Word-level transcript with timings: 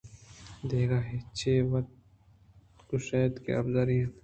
دگہ 0.69 0.99
چے 1.37 1.53
تو 1.59 1.65
وت 1.71 1.87
گوٛشت 2.89 3.33
کہ 3.43 3.49
آبیزاری 3.59 3.95
اِنت 3.99 4.15